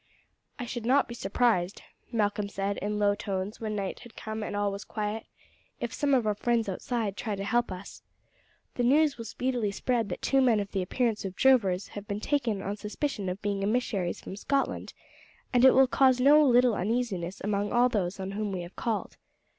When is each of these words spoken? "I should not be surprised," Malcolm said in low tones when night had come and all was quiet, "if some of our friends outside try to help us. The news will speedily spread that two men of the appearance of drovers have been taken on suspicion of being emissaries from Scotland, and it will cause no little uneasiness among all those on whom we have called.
"I 0.57 0.65
should 0.65 0.87
not 0.87 1.07
be 1.07 1.13
surprised," 1.13 1.83
Malcolm 2.11 2.49
said 2.49 2.77
in 2.77 2.97
low 2.97 3.13
tones 3.13 3.59
when 3.61 3.75
night 3.75 3.99
had 3.99 4.15
come 4.15 4.41
and 4.41 4.55
all 4.55 4.71
was 4.71 4.83
quiet, 4.83 5.27
"if 5.79 5.93
some 5.93 6.15
of 6.15 6.25
our 6.25 6.33
friends 6.33 6.67
outside 6.67 7.15
try 7.15 7.35
to 7.35 7.43
help 7.43 7.71
us. 7.71 8.01
The 8.73 8.83
news 8.83 9.19
will 9.19 9.25
speedily 9.25 9.69
spread 9.69 10.09
that 10.09 10.23
two 10.23 10.41
men 10.41 10.59
of 10.59 10.71
the 10.71 10.81
appearance 10.81 11.23
of 11.23 11.35
drovers 11.35 11.89
have 11.89 12.07
been 12.07 12.19
taken 12.19 12.63
on 12.63 12.77
suspicion 12.77 13.29
of 13.29 13.43
being 13.43 13.61
emissaries 13.61 14.21
from 14.21 14.35
Scotland, 14.35 14.93
and 15.53 15.63
it 15.63 15.75
will 15.75 15.85
cause 15.85 16.19
no 16.19 16.43
little 16.47 16.73
uneasiness 16.73 17.39
among 17.39 17.71
all 17.71 17.87
those 17.87 18.19
on 18.19 18.31
whom 18.31 18.51
we 18.51 18.61
have 18.61 18.75
called. 18.75 19.17